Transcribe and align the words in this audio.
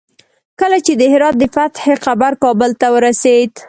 کله 0.59 0.77
چې 0.85 0.93
د 0.95 1.01
هرات 1.13 1.35
د 1.39 1.43
فتح 1.55 1.83
خبر 2.05 2.31
کابل 2.43 2.71
ته 2.81 2.87
ورسېد. 2.95 3.51